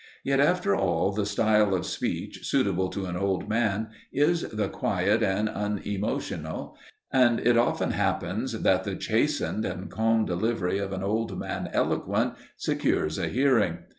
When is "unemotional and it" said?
5.47-7.55